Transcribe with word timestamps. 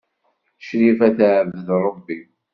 Crifa 0.67 1.07
tɛebbed 1.17 1.67
Ṛebbi. 1.83 2.19